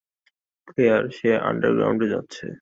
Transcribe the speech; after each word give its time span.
Claire, 0.67 1.03
সে 1.11 1.29
আন্ডারগ্রাউন্ডে 1.41 2.07
যাচ্ছে। 2.13 2.45